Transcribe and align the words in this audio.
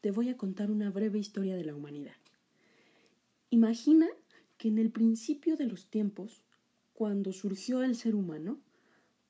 te 0.00 0.10
voy 0.10 0.28
a 0.28 0.36
contar 0.36 0.70
una 0.70 0.90
breve 0.90 1.18
historia 1.18 1.56
de 1.56 1.64
la 1.64 1.74
humanidad. 1.74 2.16
Imagina 3.50 4.06
que 4.56 4.68
en 4.68 4.78
el 4.78 4.90
principio 4.90 5.56
de 5.56 5.66
los 5.66 5.86
tiempos, 5.90 6.42
cuando 6.92 7.32
surgió 7.32 7.82
el 7.82 7.96
ser 7.96 8.14
humano, 8.14 8.60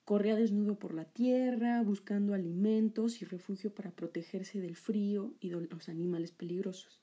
corría 0.05 0.37
desnudo 0.37 0.79
por 0.79 0.95
la 0.95 1.05
tierra, 1.05 1.83
buscando 1.83 2.35
alimentos 2.35 3.23
y 3.23 3.25
refugio 3.25 3.75
para 3.75 3.91
protegerse 3.91 4.61
del 4.61 4.77
frío 4.77 5.35
y 5.41 5.51
de 5.51 5.61
los 5.61 5.89
animales 5.89 6.33
peligrosos. 6.33 7.01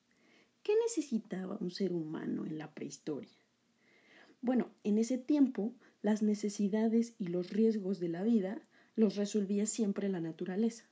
¿Qué 0.64 0.74
necesitaba 0.84 1.58
un 1.62 1.70
ser 1.70 1.94
humano 1.94 2.46
en 2.46 2.58
la 2.58 2.74
prehistoria? 2.74 3.38
Bueno, 4.42 4.70
en 4.84 4.98
ese 4.98 5.18
tiempo 5.18 5.74
las 6.02 6.22
necesidades 6.22 7.16
y 7.20 7.28
los 7.28 7.52
riesgos 7.52 8.00
de 8.00 8.10
la 8.10 8.24
vida 8.24 8.62
los 8.96 9.16
resolvía 9.16 9.66
siempre 9.66 10.10
la 10.10 10.20
naturaleza. 10.20 10.86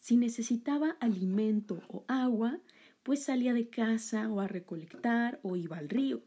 Si 0.00 0.16
necesitaba 0.16 0.96
alimento 0.98 1.82
o 1.88 2.04
agua, 2.08 2.58
pues 3.02 3.22
salía 3.22 3.52
de 3.52 3.68
casa 3.68 4.30
o 4.30 4.40
a 4.40 4.48
recolectar 4.48 5.38
o 5.42 5.56
iba 5.56 5.76
al 5.76 5.90
río. 5.90 6.22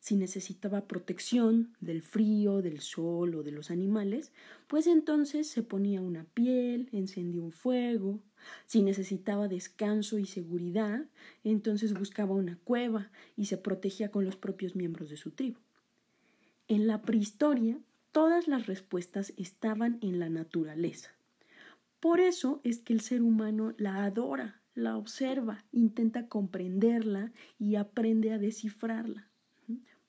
Si 0.00 0.16
necesitaba 0.16 0.88
protección 0.88 1.76
del 1.78 2.02
frío, 2.02 2.62
del 2.62 2.80
sol 2.80 3.34
o 3.34 3.42
de 3.42 3.52
los 3.52 3.70
animales, 3.70 4.32
pues 4.66 4.86
entonces 4.86 5.46
se 5.46 5.62
ponía 5.62 6.00
una 6.00 6.24
piel, 6.24 6.88
encendía 6.90 7.42
un 7.42 7.52
fuego. 7.52 8.22
Si 8.64 8.82
necesitaba 8.82 9.46
descanso 9.46 10.18
y 10.18 10.24
seguridad, 10.24 11.04
entonces 11.44 11.92
buscaba 11.92 12.34
una 12.34 12.58
cueva 12.64 13.10
y 13.36 13.44
se 13.44 13.58
protegía 13.58 14.10
con 14.10 14.24
los 14.24 14.36
propios 14.36 14.74
miembros 14.74 15.10
de 15.10 15.18
su 15.18 15.32
tribu. 15.32 15.60
En 16.66 16.86
la 16.86 17.02
prehistoria, 17.02 17.78
todas 18.10 18.48
las 18.48 18.66
respuestas 18.66 19.34
estaban 19.36 19.98
en 20.00 20.18
la 20.18 20.30
naturaleza. 20.30 21.17
Por 22.00 22.20
eso 22.20 22.60
es 22.62 22.78
que 22.78 22.92
el 22.92 23.00
ser 23.00 23.22
humano 23.22 23.74
la 23.76 24.04
adora, 24.04 24.62
la 24.74 24.96
observa, 24.96 25.64
intenta 25.72 26.28
comprenderla 26.28 27.32
y 27.58 27.74
aprende 27.74 28.32
a 28.32 28.38
descifrarla. 28.38 29.28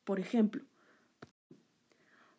Por 0.03 0.19
ejemplo, 0.19 0.63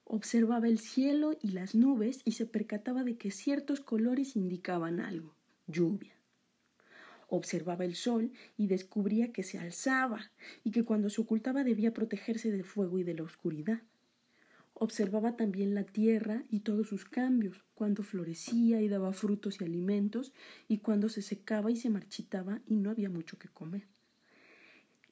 observaba 0.05 0.69
el 0.69 0.78
cielo 0.78 1.36
y 1.42 1.50
las 1.50 1.75
nubes 1.75 2.20
y 2.25 2.33
se 2.33 2.47
percataba 2.47 3.02
de 3.02 3.16
que 3.16 3.33
ciertos 3.33 3.80
colores 3.80 4.36
indicaban 4.36 5.00
algo, 5.00 5.34
lluvia. 5.66 6.14
Observaba 7.28 7.84
el 7.84 7.94
sol 7.94 8.32
y 8.56 8.66
descubría 8.66 9.32
que 9.32 9.42
se 9.42 9.58
alzaba 9.58 10.32
y 10.64 10.72
que 10.72 10.84
cuando 10.84 11.10
se 11.10 11.20
ocultaba 11.20 11.64
debía 11.64 11.94
protegerse 11.94 12.50
del 12.50 12.64
fuego 12.64 12.98
y 12.98 13.05
de 13.05 13.14
la 13.14 13.22
oscuridad. 13.22 13.82
Observaba 14.83 15.36
también 15.36 15.75
la 15.75 15.84
tierra 15.84 16.42
y 16.48 16.61
todos 16.61 16.89
sus 16.89 17.05
cambios, 17.05 17.62
cuando 17.75 18.03
florecía 18.03 18.81
y 18.81 18.89
daba 18.89 19.12
frutos 19.12 19.61
y 19.61 19.64
alimentos, 19.64 20.33
y 20.69 20.78
cuando 20.78 21.11
se 21.11 21.20
secaba 21.20 21.70
y 21.70 21.77
se 21.77 21.91
marchitaba 21.91 22.62
y 22.67 22.77
no 22.77 22.89
había 22.89 23.11
mucho 23.11 23.39
que 23.39 23.48
comer. 23.48 23.87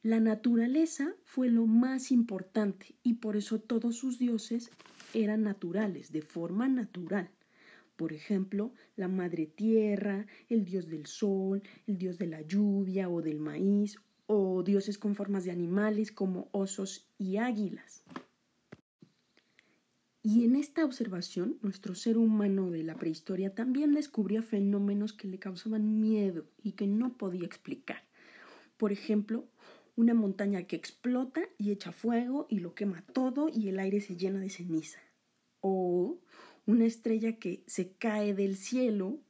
La 0.03 0.21
naturaleza 0.21 1.15
fue 1.23 1.51
lo 1.51 1.67
más 1.67 2.13
importante 2.13 2.95
y 3.03 3.17
por 3.17 3.37
eso 3.37 3.61
todos 3.61 3.95
sus 3.95 4.19
dioses 4.19 4.71
eran 5.13 5.43
naturales, 5.43 6.13
de 6.13 6.23
forma 6.23 6.67
natural. 6.67 7.29
Por 7.97 8.15
ejemplo, 8.15 8.73
la 8.97 9.09
madre 9.09 9.45
tierra, 9.45 10.25
el 10.49 10.65
dios 10.65 10.89
del 10.89 11.05
sol, 11.05 11.63
el 11.87 11.99
dios 11.99 12.17
de 12.17 12.29
la 12.29 12.41
lluvia 12.41 13.11
o 13.11 13.21
del 13.21 13.39
maíz, 13.39 13.99
o 14.27 14.63
dioses 14.63 14.97
con 14.97 15.15
formas 15.15 15.45
de 15.45 15.51
animales 15.51 16.11
como 16.11 16.49
osos 16.53 17.07
y 17.19 17.37
águilas. 17.37 18.03
Y 20.31 20.45
en 20.45 20.57
esta 20.57 20.85
observación, 20.85 21.57
nuestro 21.63 21.95
ser 21.95 22.19
humano 22.19 22.71
de 22.71 22.83
la 22.83 22.97
prehistoria 22.97 23.55
también 23.55 23.95
descubría 23.95 24.43
fenómenos 24.43 25.15
que 25.15 25.27
le 25.27 25.39
causaban 25.39 26.03
miedo 26.03 26.45
y 26.63 26.73
que 26.73 26.87
no 26.87 27.17
podía 27.17 27.47
explicar. 27.47 28.05
Por 28.77 28.93
ejemplo, 28.93 29.49
una 29.97 30.13
montaña 30.13 30.65
que 30.65 30.77
explota 30.77 31.41
y 31.57 31.71
echa 31.71 31.93
fuego 31.93 32.47
y 32.51 32.59
lo 32.59 32.75
quema 32.75 33.01
todo 33.07 33.49
y 33.49 33.69
el 33.69 33.79
aire 33.79 34.03
se 34.03 34.19
llena 34.19 34.39
de 34.39 34.51
ceniza. 34.51 34.99
O 35.61 36.19
una 36.67 36.85
estrella 36.85 37.39
que 37.39 37.65
se 37.67 37.93
cae 37.93 38.35
del 38.35 38.59
cielo 38.59 39.21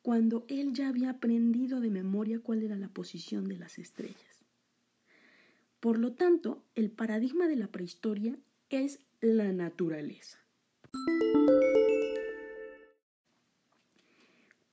cuando 0.00 0.46
él 0.48 0.72
ya 0.72 0.88
había 0.88 1.10
aprendido 1.10 1.80
de 1.80 1.90
memoria 1.90 2.40
cuál 2.40 2.62
era 2.62 2.76
la 2.76 2.88
posición 2.88 3.46
de 3.46 3.58
las 3.58 3.78
estrellas. 3.78 4.46
Por 5.80 5.98
lo 5.98 6.14
tanto, 6.14 6.64
el 6.74 6.90
paradigma 6.90 7.46
de 7.46 7.56
la 7.56 7.66
prehistoria 7.66 8.38
es 8.70 9.00
la 9.20 9.52
naturaleza. 9.52 10.45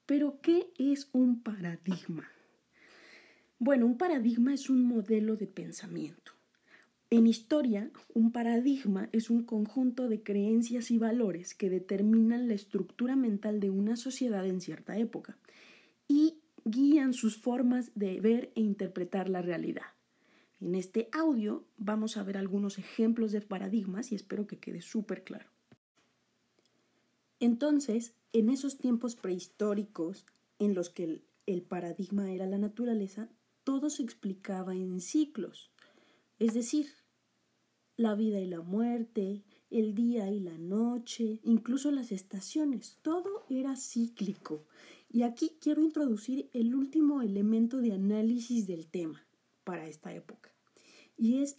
Pero, 0.05 0.39
¿qué 0.41 0.71
es 0.77 1.09
un 1.13 1.41
paradigma? 1.41 2.27
Bueno, 3.57 3.85
un 3.85 3.97
paradigma 3.97 4.53
es 4.53 4.69
un 4.69 4.83
modelo 4.83 5.37
de 5.37 5.47
pensamiento. 5.47 6.33
En 7.09 7.27
historia, 7.27 7.91
un 8.13 8.31
paradigma 8.31 9.07
es 9.11 9.29
un 9.29 9.43
conjunto 9.43 10.09
de 10.09 10.21
creencias 10.21 10.91
y 10.91 10.97
valores 10.97 11.53
que 11.53 11.69
determinan 11.69 12.47
la 12.47 12.55
estructura 12.55 13.15
mental 13.15 13.59
de 13.59 13.69
una 13.69 13.95
sociedad 13.95 14.45
en 14.45 14.61
cierta 14.61 14.97
época 14.97 15.37
y 16.07 16.39
guían 16.65 17.13
sus 17.13 17.37
formas 17.37 17.91
de 17.95 18.19
ver 18.19 18.51
e 18.55 18.61
interpretar 18.61 19.29
la 19.29 19.41
realidad. 19.41 19.93
En 20.59 20.75
este 20.75 21.07
audio 21.11 21.65
vamos 21.77 22.17
a 22.17 22.23
ver 22.23 22.35
algunos 22.35 22.79
ejemplos 22.79 23.31
de 23.31 23.41
paradigmas 23.41 24.11
y 24.11 24.15
espero 24.15 24.47
que 24.47 24.57
quede 24.57 24.81
súper 24.81 25.23
claro. 25.23 25.52
Entonces, 27.43 28.15
en 28.31 28.47
esos 28.47 28.77
tiempos 28.77 29.17
prehistóricos 29.17 30.25
en 30.59 30.73
los 30.73 30.89
que 30.89 31.25
el, 31.45 31.61
paradigma 31.61 32.31
era 32.31 32.45
la 32.45 32.57
naturaleza, 32.57 33.27
todo 33.65 33.89
se 33.89 34.01
explicaba 34.01 34.73
en 34.75 35.01
ciclos, 35.01 35.69
es 36.39 36.53
decir, 36.53 36.87
la 37.97 38.15
vida 38.15 38.39
y 38.39 38.47
la 38.47 38.61
muerte, 38.61 39.43
el 39.69 39.93
día 39.93 40.31
y 40.31 40.39
la 40.39 40.57
noche, 40.57 41.41
incluso 41.43 41.91
las 41.91 42.13
estaciones, 42.13 42.99
todo 43.01 43.45
era 43.49 43.75
cíclico. 43.75 44.65
Y 45.09 45.23
aquí 45.23 45.57
quiero 45.59 45.81
introducir 45.81 46.49
el 46.53 46.73
último 46.73 47.21
elemento 47.21 47.79
de 47.79 47.91
análisis 47.91 48.67
del 48.67 48.87
tema 48.87 49.27
para 49.65 49.85
esta 49.89 50.13
época, 50.13 50.49
y 51.17 51.39
es 51.39 51.57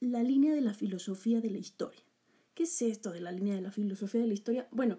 la 0.00 0.22
línea 0.22 0.54
de 0.54 0.62
la 0.62 0.72
filosofía 0.72 1.42
de 1.42 1.50
la 1.50 1.58
historia. 1.58 2.06
¿Qué 2.54 2.62
es 2.62 2.80
esto 2.80 3.12
de 3.12 3.20
la 3.20 3.32
línea 3.32 3.54
de 3.54 3.60
la 3.60 3.70
filosofía 3.70 4.22
de 4.22 4.28
la 4.28 4.32
historia? 4.32 4.66
Bueno, 4.70 4.98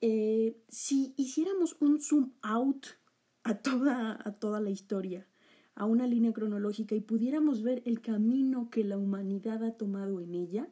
eh, 0.00 0.56
si 0.68 1.14
hiciéramos 1.16 1.76
un 1.80 2.00
zoom 2.00 2.32
out 2.42 2.86
a 3.42 3.56
toda, 3.58 4.18
a 4.24 4.32
toda 4.32 4.60
la 4.60 4.70
historia, 4.70 5.26
a 5.74 5.84
una 5.84 6.06
línea 6.06 6.32
cronológica 6.32 6.94
y 6.94 7.00
pudiéramos 7.00 7.62
ver 7.62 7.82
el 7.84 8.00
camino 8.00 8.68
que 8.70 8.84
la 8.84 8.98
humanidad 8.98 9.62
ha 9.64 9.76
tomado 9.76 10.20
en 10.20 10.34
ella, 10.34 10.68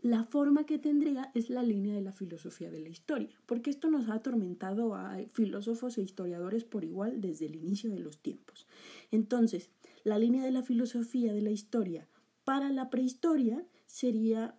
la 0.00 0.22
forma 0.22 0.64
que 0.64 0.78
tendría 0.78 1.32
es 1.34 1.50
la 1.50 1.62
línea 1.62 1.94
de 1.94 2.02
la 2.02 2.12
filosofía 2.12 2.70
de 2.70 2.78
la 2.80 2.88
historia, 2.88 3.36
porque 3.46 3.70
esto 3.70 3.90
nos 3.90 4.08
ha 4.08 4.14
atormentado 4.14 4.94
a 4.94 5.18
filósofos 5.32 5.98
e 5.98 6.02
historiadores 6.02 6.64
por 6.64 6.84
igual 6.84 7.20
desde 7.20 7.46
el 7.46 7.56
inicio 7.56 7.90
de 7.90 7.98
los 7.98 8.18
tiempos. 8.18 8.68
Entonces, 9.10 9.70
la 10.04 10.18
línea 10.18 10.44
de 10.44 10.52
la 10.52 10.62
filosofía 10.62 11.32
de 11.32 11.42
la 11.42 11.50
historia 11.50 12.06
para 12.44 12.70
la 12.70 12.90
prehistoria 12.90 13.66
sería 13.86 14.56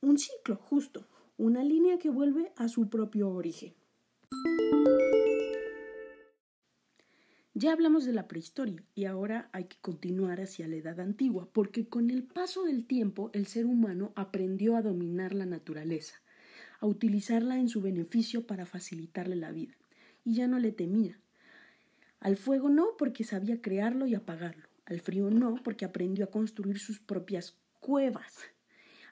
un 0.00 0.18
ciclo 0.18 0.54
justo, 0.56 1.08
una 1.38 1.62
línea 1.62 1.98
que 1.98 2.08
vuelve 2.08 2.52
a 2.56 2.68
su 2.68 2.88
propio 2.88 3.28
origen. 3.28 3.74
Ya 7.52 7.72
hablamos 7.72 8.06
de 8.06 8.12
la 8.12 8.26
prehistoria 8.26 8.82
y 8.94 9.04
ahora 9.04 9.50
hay 9.52 9.64
que 9.64 9.76
continuar 9.80 10.40
hacia 10.40 10.66
la 10.68 10.76
edad 10.76 10.98
antigua, 11.00 11.48
porque 11.52 11.88
con 11.88 12.10
el 12.10 12.22
paso 12.22 12.64
del 12.64 12.86
tiempo 12.86 13.30
el 13.34 13.46
ser 13.46 13.66
humano 13.66 14.12
aprendió 14.14 14.76
a 14.76 14.82
dominar 14.82 15.34
la 15.34 15.46
naturaleza, 15.46 16.16
a 16.80 16.86
utilizarla 16.86 17.58
en 17.58 17.68
su 17.68 17.82
beneficio 17.82 18.46
para 18.46 18.66
facilitarle 18.66 19.36
la 19.36 19.52
vida, 19.52 19.74
y 20.24 20.34
ya 20.34 20.48
no 20.48 20.58
le 20.58 20.72
temía. 20.72 21.18
Al 22.20 22.36
fuego 22.36 22.70
no 22.70 22.96
porque 22.98 23.24
sabía 23.24 23.60
crearlo 23.60 24.06
y 24.06 24.14
apagarlo, 24.14 24.68
al 24.86 25.00
frío 25.00 25.30
no 25.30 25.54
porque 25.62 25.84
aprendió 25.84 26.26
a 26.26 26.30
construir 26.30 26.78
sus 26.78 26.98
propias 26.98 27.58
cuevas, 27.80 28.38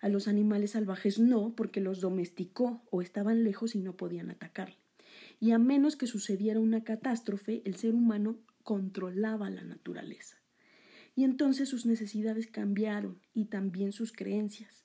a 0.05 0.09
los 0.09 0.29
animales 0.29 0.73
salvajes 0.73 1.19
no 1.19 1.55
porque 1.57 1.81
los 1.81 2.01
domesticó 2.01 2.83
o 2.91 3.03
estaban 3.03 3.43
lejos 3.43 3.75
y 3.75 3.81
no 3.81 3.97
podían 3.97 4.31
atacarle 4.31 4.85
y 5.41 5.53
a 5.53 5.59
menos 5.59 5.97
que 5.97 6.07
sucediera 6.07 6.61
una 6.61 6.85
catástrofe, 6.85 7.63
el 7.65 7.77
ser 7.77 7.95
humano 7.95 8.39
controlaba 8.63 9.51
la 9.51 9.63
naturaleza. 9.63 10.39
Y 11.15 11.25
entonces 11.25 11.69
sus 11.69 11.87
necesidades 11.87 12.47
cambiaron 12.47 13.21
y 13.35 13.47
también 13.47 13.93
sus 13.93 14.13
creencias. 14.13 14.85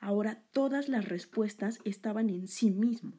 Ahora 0.00 0.42
todas 0.52 0.88
las 0.88 1.08
respuestas 1.08 1.78
estaban 1.84 2.30
en 2.30 2.48
sí 2.48 2.70
mismo, 2.70 3.12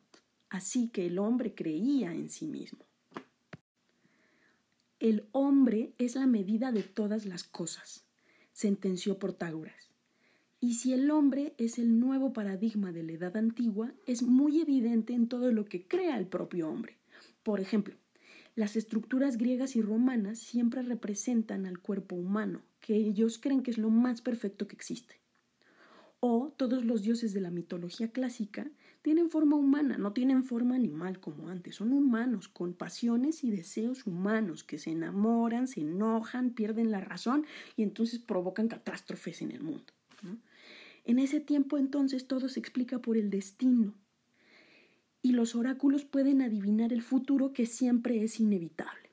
así 0.50 0.90
que 0.90 1.08
el 1.08 1.20
hombre 1.20 1.56
creía 1.56 2.14
en 2.14 2.30
sí 2.30 2.48
mismo. 2.48 2.86
El 5.00 5.28
hombre 5.32 5.94
es 5.98 6.16
la 6.16 6.28
medida 6.28 6.72
de 6.72 6.84
todas 6.84 7.26
las 7.26 7.44
cosas, 7.44 8.06
sentenció 8.52 9.20
Protágoras. 9.20 9.93
Y 10.64 10.76
si 10.76 10.94
el 10.94 11.12
hombre 11.12 11.56
es 11.58 11.78
el 11.78 12.00
nuevo 12.00 12.32
paradigma 12.32 12.94
de 12.94 13.04
la 13.04 13.12
edad 13.12 13.36
antigua, 13.36 13.92
es 14.06 14.24
muy 14.24 14.62
evidente 14.62 15.12
en 15.12 15.28
todo 15.28 15.52
lo 15.52 15.66
que 15.66 15.86
crea 15.90 16.18
el 16.18 16.26
propio 16.26 16.70
hombre. 16.70 16.96
Por 17.44 17.60
ejemplo, 17.60 17.98
Las 18.56 18.78
estructuras 18.78 19.38
griegas 19.38 19.76
y 19.76 19.82
romanas 19.82 20.40
siempre 20.40 20.82
representan 20.82 21.66
al 21.66 21.80
cuerpo 21.80 22.16
humano, 22.16 22.62
que 22.80 22.96
ellos 22.96 23.40
creen 23.40 23.62
que 23.62 23.72
es 23.72 23.78
lo 23.78 23.90
más 23.90 24.22
perfecto 24.22 24.66
que 24.66 24.78
existe. 24.78 25.20
O 26.22 26.54
todos 26.56 26.86
los 26.86 27.02
dioses 27.02 27.34
de 27.34 27.42
la 27.42 27.52
mitología 27.52 28.14
clásica 28.14 28.72
tienen 29.02 29.30
forma 29.30 29.58
humana, 29.58 29.98
no 29.98 30.14
tienen 30.14 30.46
forma 30.46 30.76
animal 30.76 31.20
como 31.20 31.50
antes, 31.50 31.76
son 31.76 31.92
humanos, 31.92 32.48
con 32.48 32.74
pasiones 32.74 33.44
y 33.44 33.52
deseos 33.52 34.08
humanos, 34.08 34.64
que 34.64 34.78
se 34.78 34.92
enamoran, 34.92 35.68
se 35.68 35.82
enojan, 35.82 36.52
pierden 36.52 36.90
la 36.90 37.02
razón 37.02 37.46
y 37.76 37.84
entonces 37.84 38.20
provocan 38.20 38.70
catástrofes 38.70 39.42
en 39.42 39.52
el 39.52 39.62
mundo. 39.62 39.92
En 41.06 41.20
ese 41.20 41.40
tiempo 41.40 41.78
entonces 41.78 42.28
todo 42.28 42.48
se 42.50 42.60
explica 42.60 43.00
por 43.00 43.18
el 43.18 43.30
destino 43.30 43.94
y 45.22 45.32
los 45.32 45.56
oráculos 45.56 46.06
pueden 46.06 46.42
adivinar 46.42 46.94
el 46.94 47.02
futuro 47.02 47.54
que 47.54 47.66
siempre 47.66 48.24
es 48.24 48.40
inevitable. 48.40 49.10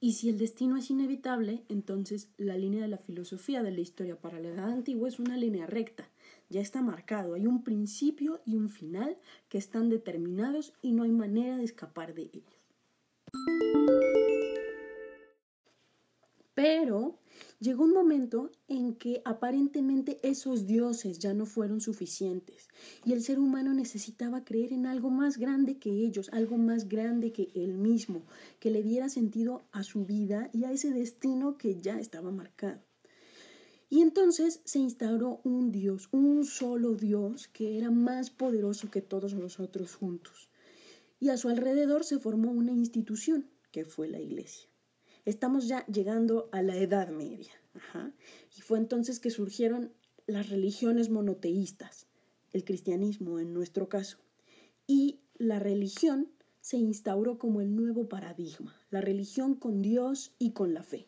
Y 0.00 0.12
si 0.12 0.28
el 0.28 0.38
destino 0.38 0.76
es 0.76 0.90
inevitable, 0.90 1.64
entonces 1.68 2.30
la 2.36 2.56
línea 2.56 2.82
de 2.82 2.88
la 2.88 2.98
filosofía 2.98 3.64
de 3.64 3.72
la 3.72 3.80
historia 3.80 4.20
para 4.20 4.38
la 4.38 4.48
edad 4.48 4.70
antigua 4.70 5.08
es 5.08 5.18
una 5.18 5.36
línea 5.36 5.66
recta. 5.66 6.08
Ya 6.50 6.60
está 6.60 6.82
marcado, 6.82 7.34
hay 7.34 7.46
un 7.46 7.64
principio 7.64 8.40
y 8.46 8.54
un 8.54 8.68
final 8.68 9.18
que 9.48 9.58
están 9.58 9.88
determinados 9.88 10.72
y 10.82 10.92
no 10.92 11.02
hay 11.02 11.10
manera 11.10 11.56
de 11.56 11.64
escapar 11.64 12.14
de 12.14 12.30
ellos. 12.32 12.44
Pero 16.54 17.17
llegó 17.60 17.84
un 17.84 17.92
momento 17.92 18.50
en 18.68 18.94
que 18.94 19.20
aparentemente 19.24 20.18
esos 20.22 20.66
dioses 20.66 21.18
ya 21.18 21.34
no 21.34 21.46
fueron 21.46 21.80
suficientes 21.80 22.68
y 23.04 23.12
el 23.12 23.22
ser 23.22 23.38
humano 23.38 23.74
necesitaba 23.74 24.44
creer 24.44 24.72
en 24.72 24.86
algo 24.86 25.10
más 25.10 25.38
grande 25.38 25.78
que 25.78 25.90
ellos, 25.90 26.28
algo 26.32 26.56
más 26.56 26.88
grande 26.88 27.32
que 27.32 27.50
él 27.54 27.74
mismo, 27.74 28.22
que 28.60 28.70
le 28.70 28.82
diera 28.82 29.08
sentido 29.08 29.64
a 29.72 29.82
su 29.82 30.04
vida 30.04 30.50
y 30.52 30.64
a 30.64 30.72
ese 30.72 30.92
destino 30.92 31.58
que 31.58 31.80
ya 31.80 31.98
estaba 31.98 32.30
marcado. 32.30 32.80
Y 33.90 34.02
entonces 34.02 34.60
se 34.64 34.78
instauró 34.80 35.40
un 35.44 35.72
Dios, 35.72 36.08
un 36.12 36.44
solo 36.44 36.94
Dios 36.94 37.48
que 37.48 37.78
era 37.78 37.90
más 37.90 38.30
poderoso 38.30 38.90
que 38.90 39.00
todos 39.00 39.32
nosotros 39.34 39.94
juntos. 39.94 40.50
Y 41.20 41.30
a 41.30 41.38
su 41.38 41.48
alrededor 41.48 42.04
se 42.04 42.18
formó 42.18 42.52
una 42.52 42.72
institución, 42.72 43.48
que 43.72 43.84
fue 43.84 44.08
la 44.08 44.20
iglesia. 44.20 44.67
Estamos 45.28 45.68
ya 45.68 45.84
llegando 45.88 46.48
a 46.52 46.62
la 46.62 46.74
Edad 46.74 47.10
Media. 47.10 47.52
Y 48.56 48.62
fue 48.62 48.78
entonces 48.78 49.20
que 49.20 49.28
surgieron 49.28 49.92
las 50.26 50.48
religiones 50.48 51.10
monoteístas, 51.10 52.06
el 52.54 52.64
cristianismo 52.64 53.38
en 53.38 53.52
nuestro 53.52 53.90
caso. 53.90 54.16
Y 54.86 55.18
la 55.36 55.58
religión 55.58 56.28
se 56.62 56.78
instauró 56.78 57.36
como 57.36 57.60
el 57.60 57.76
nuevo 57.76 58.08
paradigma, 58.08 58.74
la 58.88 59.02
religión 59.02 59.54
con 59.54 59.82
Dios 59.82 60.32
y 60.38 60.52
con 60.52 60.72
la 60.72 60.82
fe. 60.82 61.04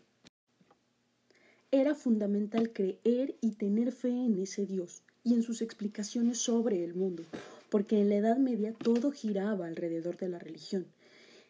Era 1.71 1.95
fundamental 1.95 2.75
creer 2.75 3.37
y 3.41 3.53
tener 3.53 3.91
fe 3.91 4.11
en 4.11 4.37
ese 4.37 4.67
Dios 4.67 5.03
y 5.25 5.33
en 5.33 5.43
sus 5.43 5.63
explicaciones 5.63 6.37
sobre 6.37 6.85
el 6.85 6.93
mundo, 6.93 7.23
porque 7.71 7.99
en 7.99 8.11
la 8.11 8.17
Edad 8.17 8.37
Media 8.37 8.75
todo 8.75 9.13
giraba 9.13 9.67
alrededor 9.67 10.19
de 10.19 10.29
la 10.29 10.39
religión 10.39 10.85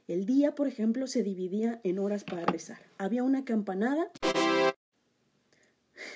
el 0.09 0.27
día, 0.27 0.55
por 0.55 0.67
ejemplo, 0.67 1.07
se 1.07 1.23
dividía 1.23 1.81
en 1.85 1.99
horas 1.99 2.25
para 2.25 2.47
rezar. 2.47 2.79
Había 2.99 3.23
una 3.23 3.45
campanada. 3.45 4.11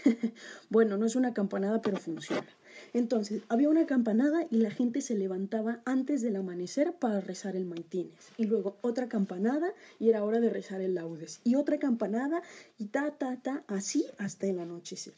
bueno, 0.71 0.97
no 0.97 1.07
es 1.07 1.17
una 1.17 1.35
campanada, 1.35 1.83
pero 1.83 1.99
funciona. 1.99 2.47
Entonces, 2.93 3.43
había 3.49 3.69
una 3.69 3.87
campanada 3.87 4.47
y 4.51 4.59
la 4.59 4.71
gente 4.71 5.01
se 5.01 5.17
levantaba 5.17 5.81
antes 5.85 6.23
del 6.23 6.37
amanecer 6.37 6.95
para 6.95 7.21
rezar 7.21 7.57
el 7.57 7.67
maitines. 7.67 8.33
Y 8.37 8.45
luego 8.45 8.77
otra 8.83 9.09
campanada 9.09 9.73
y 9.99 10.09
era 10.09 10.25
hora 10.25 10.41
de 10.41 10.51
rezar 10.51 10.81
el 10.81 10.95
laudes. 10.95 11.41
Y 11.45 11.55
otra 11.55 11.79
campanada 11.79 12.43
y 12.79 12.87
ta, 12.87 13.13
ta, 13.13 13.37
ta, 13.37 13.65
así 13.69 14.07
hasta 14.19 14.47
el 14.47 14.59
anochecer. 14.59 15.15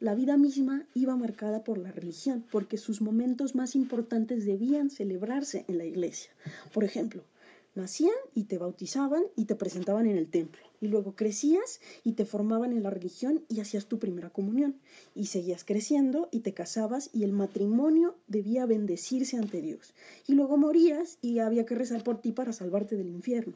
La 0.00 0.14
vida 0.14 0.36
misma 0.36 0.86
iba 0.94 1.16
marcada 1.16 1.64
por 1.64 1.76
la 1.76 1.90
religión, 1.90 2.44
porque 2.52 2.78
sus 2.78 3.00
momentos 3.00 3.56
más 3.56 3.74
importantes 3.74 4.46
debían 4.46 4.90
celebrarse 4.90 5.64
en 5.66 5.78
la 5.78 5.86
iglesia. 5.86 6.30
Por 6.72 6.84
ejemplo, 6.84 7.24
Nacían 7.74 8.14
y 8.34 8.44
te 8.44 8.58
bautizaban 8.58 9.22
y 9.36 9.44
te 9.44 9.54
presentaban 9.54 10.06
en 10.06 10.16
el 10.16 10.28
templo. 10.28 10.60
Y 10.80 10.88
luego 10.88 11.14
crecías 11.14 11.80
y 12.04 12.12
te 12.12 12.24
formaban 12.24 12.72
en 12.72 12.82
la 12.82 12.90
religión 12.90 13.44
y 13.48 13.60
hacías 13.60 13.86
tu 13.86 13.98
primera 13.98 14.30
comunión. 14.30 14.80
Y 15.14 15.26
seguías 15.26 15.64
creciendo 15.64 16.28
y 16.32 16.40
te 16.40 16.54
casabas 16.54 17.10
y 17.12 17.24
el 17.24 17.32
matrimonio 17.32 18.16
debía 18.26 18.66
bendecirse 18.66 19.36
ante 19.36 19.60
Dios. 19.60 19.94
Y 20.26 20.34
luego 20.34 20.56
morías 20.56 21.18
y 21.22 21.38
había 21.38 21.66
que 21.66 21.74
rezar 21.74 22.02
por 22.02 22.20
ti 22.20 22.32
para 22.32 22.52
salvarte 22.52 22.96
del 22.96 23.08
infierno. 23.08 23.54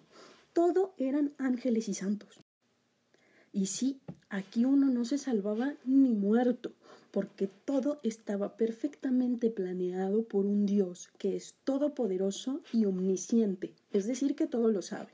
Todo 0.53 0.95
eran 0.99 1.35
ángeles 1.39 1.89
y 1.89 1.95
santos. 1.95 2.41
Y 3.53 3.67
sí, 3.67 4.01
aquí 4.33 4.65
uno 4.65 4.89
no 4.89 5.05
se 5.05 5.19
salvaba 5.19 5.75
ni 5.85 6.15
muerto, 6.15 6.73
porque 7.11 7.51
todo 7.67 8.01
estaba 8.03 8.57
perfectamente 8.57 9.51
planeado 9.51 10.25
por 10.25 10.47
un 10.47 10.65
Dios 10.65 11.11
que 11.19 11.37
es 11.37 11.55
todopoderoso 11.65 12.63
y 12.73 12.87
omnisciente, 12.87 13.75
es 13.93 14.07
decir, 14.07 14.35
que 14.35 14.47
todo 14.47 14.69
lo 14.71 14.81
sabe. 14.81 15.11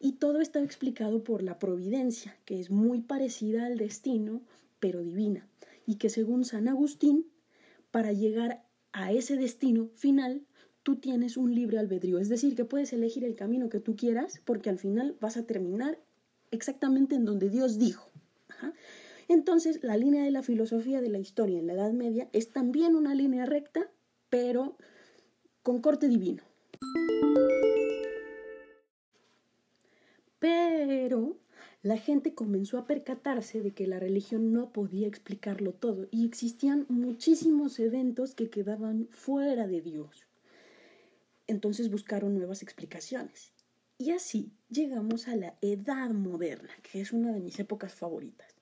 Y 0.00 0.12
todo 0.12 0.40
está 0.40 0.62
explicado 0.62 1.22
por 1.22 1.42
la 1.42 1.58
providencia, 1.58 2.34
que 2.46 2.58
es 2.58 2.70
muy 2.70 3.02
parecida 3.02 3.66
al 3.66 3.76
destino, 3.76 4.40
pero 4.80 5.02
divina, 5.02 5.46
y 5.86 5.96
que 5.96 6.08
según 6.08 6.46
San 6.46 6.68
Agustín, 6.68 7.26
para 7.90 8.14
llegar 8.14 8.64
a 8.92 9.12
ese 9.12 9.36
destino 9.36 9.90
final, 9.94 10.40
tú 10.82 10.96
tienes 10.96 11.36
un 11.36 11.54
libre 11.54 11.78
albedrío, 11.78 12.18
es 12.18 12.30
decir, 12.30 12.56
que 12.56 12.64
puedes 12.64 12.94
elegir 12.94 13.24
el 13.24 13.36
camino 13.36 13.68
que 13.68 13.78
tú 13.78 13.94
quieras, 13.94 14.40
porque 14.46 14.70
al 14.70 14.78
final 14.78 15.18
vas 15.20 15.36
a 15.36 15.46
terminar 15.46 15.98
exactamente 16.50 17.14
en 17.14 17.26
donde 17.26 17.50
Dios 17.50 17.78
dijo. 17.78 18.11
Entonces, 19.28 19.82
la 19.82 19.96
línea 19.96 20.24
de 20.24 20.30
la 20.30 20.42
filosofía 20.42 21.00
de 21.00 21.08
la 21.08 21.18
historia 21.18 21.58
en 21.58 21.66
la 21.66 21.74
Edad 21.74 21.92
Media 21.92 22.28
es 22.32 22.50
también 22.50 22.96
una 22.96 23.14
línea 23.14 23.46
recta, 23.46 23.90
pero 24.28 24.76
con 25.62 25.80
corte 25.80 26.08
divino. 26.08 26.42
Pero 30.38 31.36
la 31.82 31.96
gente 31.96 32.34
comenzó 32.34 32.78
a 32.78 32.86
percatarse 32.86 33.60
de 33.60 33.72
que 33.72 33.86
la 33.86 33.98
religión 33.98 34.52
no 34.52 34.72
podía 34.72 35.08
explicarlo 35.08 35.72
todo 35.72 36.08
y 36.10 36.26
existían 36.26 36.86
muchísimos 36.88 37.78
eventos 37.80 38.34
que 38.34 38.50
quedaban 38.50 39.08
fuera 39.10 39.66
de 39.66 39.80
Dios. 39.80 40.26
Entonces 41.46 41.90
buscaron 41.90 42.34
nuevas 42.34 42.62
explicaciones. 42.62 43.52
Y 44.04 44.10
así 44.10 44.50
llegamos 44.68 45.28
a 45.28 45.36
la 45.36 45.54
Edad 45.60 46.10
Moderna, 46.10 46.72
que 46.82 47.00
es 47.00 47.12
una 47.12 47.30
de 47.30 47.38
mis 47.38 47.60
épocas 47.60 47.94
favoritas. 47.94 48.52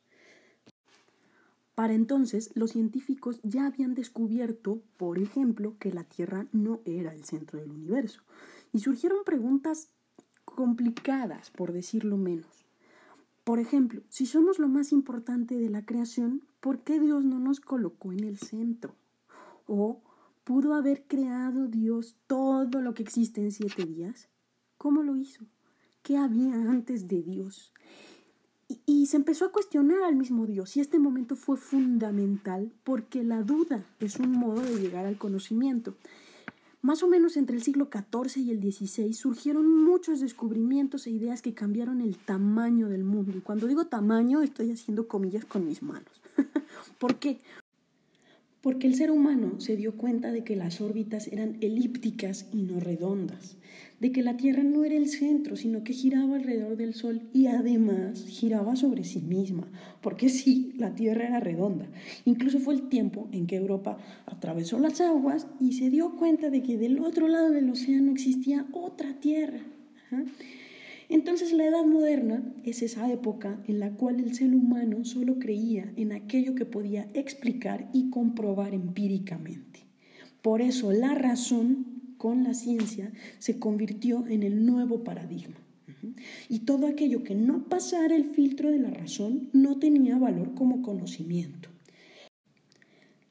Para 1.74 1.94
entonces, 1.94 2.50
los 2.52 2.72
científicos 2.72 3.40
ya 3.42 3.64
habían 3.64 3.94
descubierto, 3.94 4.82
por 4.98 5.18
ejemplo, 5.18 5.78
que 5.78 5.94
la 5.94 6.04
Tierra 6.04 6.46
no 6.52 6.82
era 6.84 7.14
el 7.14 7.24
centro 7.24 7.58
del 7.58 7.70
universo. 7.70 8.20
Y 8.74 8.80
surgieron 8.80 9.24
preguntas 9.24 9.88
complicadas, 10.44 11.48
por 11.50 11.72
decirlo 11.72 12.18
menos. 12.18 12.66
Por 13.42 13.60
ejemplo, 13.60 14.02
si 14.10 14.26
somos 14.26 14.58
lo 14.58 14.68
más 14.68 14.92
importante 14.92 15.56
de 15.56 15.70
la 15.70 15.86
creación, 15.86 16.42
¿por 16.60 16.80
qué 16.80 17.00
Dios 17.00 17.24
no 17.24 17.38
nos 17.38 17.60
colocó 17.60 18.12
en 18.12 18.24
el 18.24 18.36
centro? 18.36 18.94
¿O 19.64 20.02
pudo 20.44 20.74
haber 20.74 21.06
creado 21.06 21.66
Dios 21.66 22.18
todo 22.26 22.82
lo 22.82 22.92
que 22.92 23.02
existe 23.02 23.40
en 23.40 23.52
siete 23.52 23.86
días? 23.86 24.29
¿Cómo 24.80 25.02
lo 25.02 25.14
hizo? 25.14 25.44
¿Qué 26.02 26.16
había 26.16 26.54
antes 26.54 27.06
de 27.06 27.20
Dios? 27.20 27.70
Y, 28.86 29.04
se 29.08 29.18
empezó 29.18 29.44
a 29.44 29.52
cuestionar 29.52 30.02
al 30.04 30.16
mismo 30.16 30.46
Dios 30.46 30.74
y 30.74 30.80
este 30.80 30.98
momento 30.98 31.36
fue 31.36 31.58
fundamental 31.58 32.72
porque 32.82 33.22
la 33.22 33.42
duda 33.42 33.84
es 33.98 34.18
un 34.18 34.32
modo 34.32 34.62
de 34.62 34.80
llegar 34.80 35.04
al 35.04 35.18
conocimiento. 35.18 35.96
Más 36.80 37.02
o 37.02 37.08
menos 37.08 37.36
entre 37.36 37.56
el 37.56 37.62
siglo 37.62 37.90
XIV 37.92 38.42
y 38.42 38.52
el 38.52 38.72
XVI 38.72 39.12
surgieron 39.12 39.84
muchos 39.84 40.20
descubrimientos 40.20 41.06
e 41.06 41.10
ideas 41.10 41.42
que 41.42 41.52
cambiaron 41.52 42.00
el 42.00 42.16
tamaño 42.16 42.88
del 42.88 43.04
mundo. 43.04 43.36
Y 43.36 43.42
cuando 43.42 43.66
digo 43.66 43.84
tamaño 43.84 44.40
estoy 44.40 44.70
haciendo 44.72 45.08
comillas 45.08 45.44
con 45.44 45.66
mis 45.66 45.82
manos. 45.82 46.22
¿Por 46.98 47.16
qué? 47.16 47.38
Porque 48.60 48.86
el 48.86 48.94
ser 48.94 49.10
humano 49.10 49.58
se 49.60 49.76
dio 49.76 49.96
cuenta 49.96 50.32
de 50.32 50.44
que 50.44 50.56
las 50.56 50.80
órbitas 50.80 51.28
eran 51.28 51.56
elípticas 51.60 52.46
y 52.52 52.62
no 52.62 52.78
redondas 52.80 53.56
de 54.00 54.12
que 54.12 54.22
la 54.22 54.36
Tierra 54.36 54.62
no 54.62 54.84
era 54.84 54.96
el 54.96 55.08
centro, 55.08 55.56
sino 55.56 55.84
que 55.84 55.92
giraba 55.92 56.36
alrededor 56.36 56.76
del 56.76 56.94
Sol 56.94 57.20
y 57.34 57.46
además 57.46 58.24
giraba 58.26 58.74
sobre 58.74 59.04
sí 59.04 59.20
misma, 59.20 59.68
porque 60.00 60.30
sí, 60.30 60.72
la 60.76 60.94
Tierra 60.94 61.26
era 61.26 61.38
redonda. 61.38 61.86
Incluso 62.24 62.58
fue 62.58 62.74
el 62.74 62.88
tiempo 62.88 63.28
en 63.30 63.46
que 63.46 63.56
Europa 63.56 63.98
atravesó 64.26 64.78
las 64.78 65.00
aguas 65.02 65.46
y 65.60 65.72
se 65.72 65.90
dio 65.90 66.16
cuenta 66.16 66.48
de 66.48 66.62
que 66.62 66.78
del 66.78 66.98
otro 67.00 67.28
lado 67.28 67.50
del 67.50 67.68
océano 67.68 68.10
existía 68.10 68.66
otra 68.72 69.20
Tierra. 69.20 69.60
Entonces 71.10 71.52
la 71.52 71.66
Edad 71.66 71.84
Moderna 71.84 72.40
es 72.64 72.82
esa 72.82 73.10
época 73.10 73.60
en 73.66 73.80
la 73.80 73.90
cual 73.90 74.20
el 74.20 74.32
ser 74.32 74.54
humano 74.54 75.04
solo 75.04 75.40
creía 75.40 75.92
en 75.96 76.12
aquello 76.12 76.54
que 76.54 76.64
podía 76.64 77.10
explicar 77.14 77.90
y 77.92 78.10
comprobar 78.10 78.74
empíricamente. 78.74 79.80
Por 80.40 80.62
eso 80.62 80.92
la 80.92 81.16
razón 81.16 82.14
con 82.16 82.44
la 82.44 82.54
ciencia 82.54 83.10
se 83.40 83.58
convirtió 83.58 84.24
en 84.28 84.44
el 84.44 84.64
nuevo 84.64 85.02
paradigma. 85.02 85.56
Y 86.48 86.60
todo 86.60 86.86
aquello 86.86 87.24
que 87.24 87.34
no 87.34 87.64
pasara 87.68 88.14
el 88.14 88.26
filtro 88.26 88.70
de 88.70 88.78
la 88.78 88.90
razón 88.90 89.48
no 89.52 89.80
tenía 89.80 90.16
valor 90.16 90.54
como 90.54 90.80
conocimiento. 90.80 91.70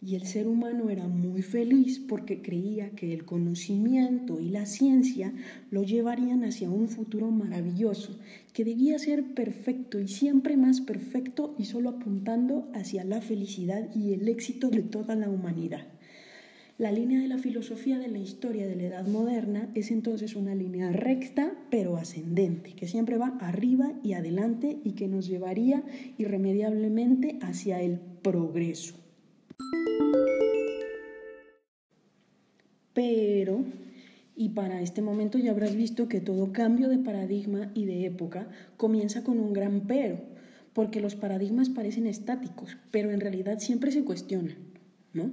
Y 0.01 0.15
el 0.15 0.25
ser 0.25 0.47
humano 0.47 0.89
era 0.89 1.09
muy 1.09 1.41
feliz 1.41 1.99
porque 1.99 2.41
creía 2.41 2.91
que 2.91 3.13
el 3.13 3.25
conocimiento 3.25 4.39
y 4.39 4.47
la 4.47 4.65
ciencia 4.65 5.33
lo 5.71 5.83
llevarían 5.83 6.45
hacia 6.45 6.69
un 6.69 6.87
futuro 6.87 7.31
maravilloso, 7.31 8.17
que 8.53 8.63
debía 8.63 8.97
ser 8.97 9.33
perfecto 9.33 9.99
y 9.99 10.07
siempre 10.07 10.55
más 10.55 10.79
perfecto 10.79 11.53
y 11.57 11.65
solo 11.65 11.89
apuntando 11.89 12.69
hacia 12.73 13.03
la 13.03 13.19
felicidad 13.19 13.93
y 13.93 14.13
el 14.13 14.29
éxito 14.29 14.69
de 14.69 14.83
toda 14.83 15.15
la 15.15 15.29
humanidad. 15.29 15.85
La 16.77 16.93
línea 16.93 17.19
de 17.19 17.27
la 17.27 17.37
filosofía 17.37 17.99
de 17.99 18.07
la 18.07 18.19
historia 18.19 18.65
de 18.65 18.77
la 18.77 18.83
Edad 18.83 19.05
Moderna 19.05 19.69
es 19.75 19.91
entonces 19.91 20.37
una 20.37 20.55
línea 20.55 20.93
recta 20.93 21.53
pero 21.69 21.97
ascendente, 21.97 22.71
que 22.71 22.87
siempre 22.87 23.17
va 23.17 23.37
arriba 23.41 23.91
y 24.01 24.13
adelante 24.13 24.77
y 24.85 24.93
que 24.93 25.09
nos 25.09 25.27
llevaría 25.27 25.83
irremediablemente 26.17 27.37
hacia 27.41 27.81
el 27.81 27.99
progreso. 28.21 29.08
Pero, 32.99 33.63
y 34.35 34.49
para 34.49 34.81
este 34.81 35.01
momento 35.01 35.37
ya 35.37 35.51
habrás 35.51 35.73
visto 35.73 36.09
que 36.09 36.19
todo 36.19 36.51
cambio 36.51 36.89
de 36.89 36.97
paradigma 36.97 37.71
y 37.73 37.85
de 37.85 38.05
época 38.05 38.49
comienza 38.75 39.23
con 39.23 39.39
un 39.39 39.53
gran 39.53 39.87
pero, 39.87 40.19
porque 40.73 40.99
los 40.99 41.15
paradigmas 41.15 41.69
parecen 41.69 42.07
estáticos, 42.07 42.75
pero 42.91 43.11
en 43.11 43.21
realidad 43.21 43.59
siempre 43.59 43.93
se 43.93 44.03
cuestionan, 44.03 44.57
¿no? 45.13 45.31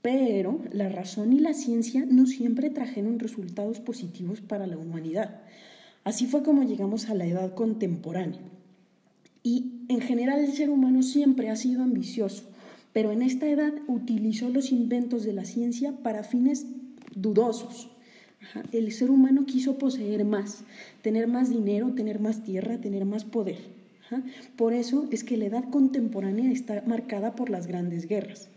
Pero 0.00 0.62
la 0.72 0.88
razón 0.88 1.34
y 1.34 1.38
la 1.38 1.52
ciencia 1.52 2.06
no 2.08 2.26
siempre 2.26 2.70
trajeron 2.70 3.18
resultados 3.18 3.78
positivos 3.78 4.40
para 4.40 4.66
la 4.66 4.78
humanidad. 4.78 5.42
Así 6.04 6.26
fue 6.26 6.42
como 6.42 6.62
llegamos 6.62 7.10
a 7.10 7.14
la 7.14 7.26
edad 7.26 7.54
contemporánea. 7.54 8.40
Y 9.42 9.84
en 9.88 10.00
general 10.00 10.40
el 10.40 10.52
ser 10.52 10.70
humano 10.70 11.02
siempre 11.02 11.50
ha 11.50 11.56
sido 11.56 11.82
ambicioso, 11.82 12.44
pero 12.92 13.12
en 13.12 13.22
esta 13.22 13.48
edad 13.48 13.72
utilizó 13.88 14.48
los 14.48 14.72
inventos 14.72 15.24
de 15.24 15.32
la 15.32 15.44
ciencia 15.44 15.92
para 16.02 16.24
fines 16.24 16.66
dudosos. 17.14 17.90
El 18.72 18.92
ser 18.92 19.10
humano 19.10 19.46
quiso 19.46 19.78
poseer 19.78 20.24
más, 20.24 20.64
tener 21.00 21.28
más 21.28 21.50
dinero, 21.50 21.94
tener 21.94 22.20
más 22.20 22.42
tierra, 22.42 22.80
tener 22.80 23.04
más 23.04 23.24
poder. 23.24 23.58
Por 24.56 24.74
eso 24.74 25.08
es 25.10 25.24
que 25.24 25.36
la 25.36 25.46
edad 25.46 25.70
contemporánea 25.70 26.50
está 26.50 26.82
marcada 26.86 27.34
por 27.34 27.50
las 27.50 27.66
grandes 27.66 28.06
guerras. 28.06 28.50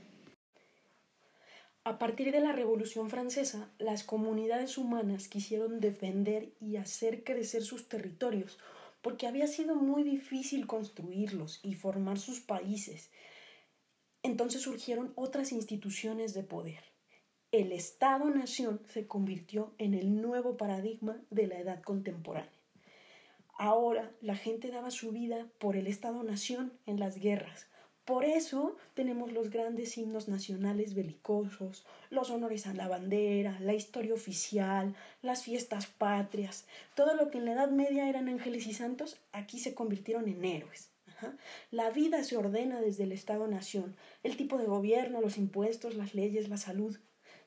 A 1.84 2.00
partir 2.00 2.32
de 2.32 2.40
la 2.40 2.52
Revolución 2.52 3.12
Francesa, 3.12 3.70
las 3.78 4.04
comunidades 4.04 4.78
humanas 4.80 5.28
quisieron 5.28 5.80
defender 5.80 6.50
y 6.60 6.78
hacer 6.78 7.24
crecer 7.24 7.62
sus 7.62 7.88
territorios, 7.88 8.58
porque 9.04 9.28
había 9.28 9.46
sido 9.46 9.76
muy 9.76 10.02
difícil 10.02 10.66
construirlos 10.66 11.60
y 11.62 11.76
formar 11.76 12.18
sus 12.18 12.40
países. 12.40 13.12
Entonces 14.26 14.64
surgieron 14.64 15.14
otras 15.14 15.52
instituciones 15.52 16.34
de 16.34 16.42
poder. 16.42 16.84
El 17.52 17.72
Estado-Nación 17.72 18.82
se 18.90 19.06
convirtió 19.06 19.76
en 19.78 19.94
el 19.94 20.20
nuevo 20.20 20.58
paradigma 20.58 21.22
de 21.30 21.46
la 21.46 21.60
edad 21.60 21.84
contemporánea. 21.84 22.50
Ahora 23.60 24.12
la 24.22 24.36
gente 24.36 24.72
daba 24.72 24.90
su 24.90 25.12
vida 25.12 25.48
por 25.60 25.76
el 25.76 25.86
Estado-Nación 25.86 26.74
en 26.88 27.00
las 27.00 27.18
guerras, 27.18 27.68
por 28.04 28.26
eso 28.26 28.78
tenemos 28.96 29.32
los 29.32 29.52
grandes 29.52 29.96
himnos 29.96 30.28
nacionales 30.28 30.96
belicosos, 30.96 31.86
los 32.10 32.32
honores 32.32 32.66
a 32.66 32.74
la 32.74 32.88
bandera, 32.88 33.60
la 33.60 33.76
historia 33.76 34.16
oficial, 34.16 34.96
las 35.22 35.44
fiestas 35.44 35.86
patrias, 35.86 36.66
todo 36.96 37.16
lo 37.16 37.30
que 37.30 37.38
en 37.38 37.46
la 37.46 37.54
Edad 37.54 37.70
Media 37.70 38.10
eran 38.10 38.28
ángeles 38.28 38.66
y 38.66 38.74
santos, 38.74 39.20
aquí 39.32 39.60
se 39.60 39.76
convirtieron 39.76 40.28
en 40.28 40.44
héroes. 40.46 40.95
La 41.72 41.90
vida 41.90 42.24
se 42.24 42.38
ordena 42.38 42.82
desde 42.82 43.04
el 43.04 43.12
Estado-Nación, 43.12 43.96
el 44.24 44.38
tipo 44.38 44.58
de 44.58 44.66
gobierno, 44.66 45.22
los 45.22 45.38
impuestos, 45.38 45.96
las 45.96 46.14
leyes, 46.14 46.50
la 46.50 46.58
salud, 46.58 46.98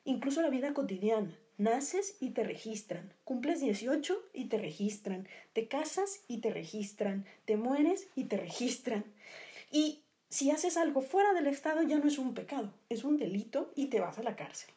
incluso 0.05 0.41
la 0.41 0.49
vida 0.49 0.73
cotidiana. 0.73 1.37
Naces 1.57 2.15
y 2.21 2.29
te 2.29 2.45
registran, 2.45 3.13
cumples 3.25 3.59
18 3.59 4.17
y 4.33 4.45
te 4.45 4.57
registran, 4.57 5.27
te 5.51 5.67
casas 5.67 6.21
y 6.29 6.37
te 6.37 6.51
registran, 6.51 7.25
te 7.43 7.57
mueres 7.57 8.07
y 8.15 8.25
te 8.25 8.37
registran. 8.37 9.03
Y 9.69 10.03
si 10.29 10.51
haces 10.51 10.77
algo 10.77 11.01
fuera 11.01 11.33
del 11.33 11.47
Estado 11.47 11.81
ya 11.81 11.97
no 11.97 12.07
es 12.07 12.17
un 12.17 12.33
pecado, 12.33 12.73
es 12.87 13.03
un 13.03 13.17
delito 13.17 13.73
y 13.75 13.87
te 13.87 13.99
vas 13.99 14.17
a 14.19 14.23
la 14.23 14.37
cárcel. 14.37 14.73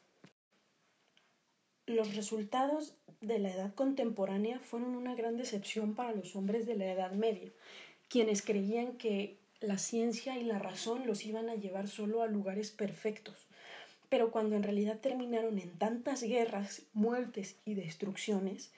Los 1.86 2.16
resultados 2.16 2.96
de 3.20 3.38
la 3.38 3.50
edad 3.50 3.74
contemporánea 3.74 4.58
fueron 4.58 4.96
una 4.96 5.14
gran 5.14 5.36
decepción 5.36 5.94
para 5.94 6.12
los 6.12 6.34
hombres 6.34 6.66
de 6.66 6.74
la 6.74 6.90
Edad 6.90 7.12
Media, 7.12 7.50
quienes 8.12 8.42
creían 8.42 8.98
que 8.98 9.38
la 9.62 9.78
ciencia 9.78 10.36
y 10.36 10.44
la 10.44 10.58
razón 10.58 11.06
los 11.06 11.24
iban 11.24 11.48
a 11.48 11.54
llevar 11.54 11.88
solo 11.88 12.20
a 12.20 12.26
lugares 12.26 12.70
perfectos, 12.70 13.46
pero 14.10 14.30
cuando 14.30 14.54
en 14.54 14.62
realidad 14.62 14.98
terminaron 14.98 15.58
en 15.58 15.70
tantas 15.78 16.22
guerras, 16.22 16.82
muertes 16.92 17.56
y 17.64 17.72
destrucciones, 17.72 18.70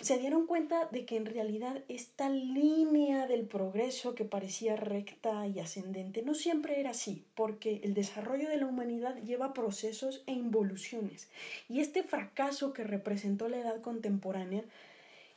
se 0.00 0.16
dieron 0.16 0.46
cuenta 0.46 0.86
de 0.86 1.04
que 1.04 1.18
en 1.18 1.26
realidad 1.26 1.82
esta 1.88 2.30
línea 2.30 3.26
del 3.26 3.42
progreso 3.42 4.14
que 4.14 4.24
parecía 4.24 4.74
recta 4.74 5.46
y 5.46 5.60
ascendente 5.60 6.22
no 6.22 6.32
siempre 6.32 6.80
era 6.80 6.92
así, 6.92 7.26
porque 7.34 7.82
el 7.84 7.92
desarrollo 7.92 8.48
de 8.48 8.56
la 8.56 8.64
humanidad 8.64 9.22
lleva 9.22 9.52
procesos 9.52 10.22
e 10.26 10.32
involuciones. 10.32 11.28
Y 11.68 11.80
este 11.80 12.02
fracaso 12.02 12.72
que 12.72 12.84
representó 12.84 13.50
la 13.50 13.58
edad 13.58 13.82
contemporánea 13.82 14.64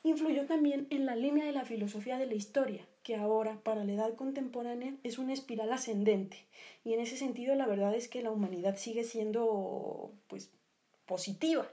influyó 0.06 0.46
también 0.46 0.88
en 0.90 1.06
la 1.06 1.18
línea 1.18 1.46
de 1.46 1.52
la 1.52 1.66
filosofía 1.66 2.18
de 2.18 2.28
la 2.28 2.36
historia, 2.36 2.86
que 3.04 3.16
ahora 3.18 3.60
para 3.64 3.84
la 3.84 3.92
edad 3.92 4.16
contemporánea 4.16 4.96
es 5.04 5.18
una 5.18 5.34
espiral 5.34 5.72
ascendente. 5.72 6.38
Y 6.86 6.94
en 6.94 7.02
ese 7.02 7.18
sentido 7.18 7.54
la 7.56 7.68
verdad 7.68 7.94
es 7.94 8.08
que 8.08 8.24
la 8.24 8.32
humanidad 8.32 8.78
sigue 8.78 9.04
siendo 9.04 10.12
pues 10.28 10.50
positiva. 11.06 11.70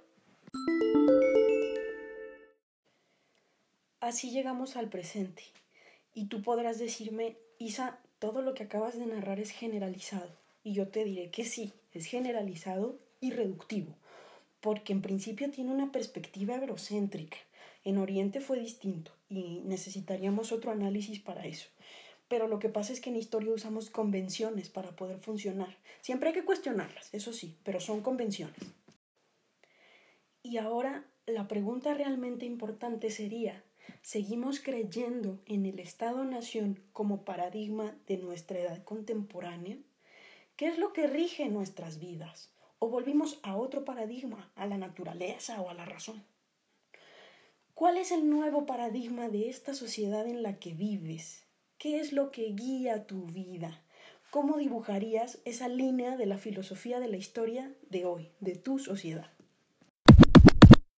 Así 4.00 4.30
llegamos 4.30 4.76
al 4.76 4.88
presente. 4.88 5.44
Y 6.14 6.26
tú 6.26 6.42
podrás 6.42 6.78
decirme, 6.78 7.36
Isa, 7.58 8.00
todo 8.18 8.42
lo 8.42 8.54
que 8.54 8.64
acabas 8.64 8.98
de 8.98 9.06
narrar 9.06 9.38
es 9.38 9.50
generalizado. 9.50 10.30
Y 10.64 10.74
yo 10.74 10.88
te 10.88 11.04
diré 11.04 11.30
que 11.30 11.44
sí, 11.44 11.72
es 11.92 12.06
generalizado 12.06 12.98
y 13.20 13.30
reductivo, 13.30 13.94
porque 14.60 14.92
en 14.92 15.02
principio 15.02 15.50
tiene 15.50 15.70
una 15.70 15.92
perspectiva 15.92 16.56
eurocéntrica. 16.56 17.36
En 17.84 17.98
Oriente 17.98 18.40
fue 18.40 18.58
distinto 18.58 19.12
y 19.30 19.62
necesitaríamos 19.64 20.52
otro 20.52 20.72
análisis 20.72 21.20
para 21.20 21.46
eso. 21.46 21.68
Pero 22.28 22.46
lo 22.46 22.58
que 22.58 22.68
pasa 22.68 22.92
es 22.92 23.00
que 23.00 23.08
en 23.08 23.16
historia 23.16 23.54
usamos 23.54 23.88
convenciones 23.88 24.68
para 24.68 24.94
poder 24.94 25.18
funcionar. 25.20 25.78
Siempre 26.02 26.28
hay 26.28 26.34
que 26.34 26.44
cuestionarlas, 26.44 27.14
eso 27.14 27.32
sí, 27.32 27.56
pero 27.64 27.80
son 27.80 28.02
convenciones. 28.02 28.60
Y 30.42 30.58
ahora 30.58 31.06
la 31.26 31.48
pregunta 31.48 31.94
realmente 31.94 32.44
importante 32.44 33.10
sería, 33.10 33.62
seguimos 34.02 34.60
creyendo 34.60 35.40
en 35.46 35.66
el 35.66 35.78
Estado-Nación 35.78 36.82
como 36.92 37.24
paradigma 37.24 37.96
de 38.06 38.18
nuestra 38.18 38.58
edad 38.58 38.82
contemporánea? 38.84 39.78
¿Qué 40.56 40.66
es 40.66 40.78
lo 40.78 40.92
que 40.92 41.06
rige 41.06 41.48
nuestras 41.48 41.98
vidas? 41.98 42.52
¿O 42.78 42.88
volvimos 42.88 43.38
a 43.42 43.56
otro 43.56 43.84
paradigma, 43.84 44.50
a 44.56 44.66
la 44.66 44.78
naturaleza 44.78 45.60
o 45.60 45.70
a 45.70 45.74
la 45.74 45.84
razón? 45.84 46.24
¿Cuál 47.80 47.96
es 47.96 48.12
el 48.12 48.28
nuevo 48.28 48.66
paradigma 48.66 49.30
de 49.30 49.48
esta 49.48 49.72
sociedad 49.72 50.26
en 50.26 50.42
la 50.42 50.58
que 50.58 50.74
vives? 50.74 51.46
¿Qué 51.78 51.98
es 51.98 52.12
lo 52.12 52.30
que 52.30 52.52
guía 52.52 53.06
tu 53.06 53.24
vida? 53.24 53.86
¿Cómo 54.30 54.58
dibujarías 54.58 55.40
esa 55.46 55.66
línea 55.66 56.18
de 56.18 56.26
la 56.26 56.36
filosofía 56.36 57.00
de 57.00 57.08
la 57.08 57.16
historia 57.16 57.74
de 57.88 58.04
hoy, 58.04 58.32
de 58.38 58.56
tu 58.56 58.78
sociedad? 58.78 59.32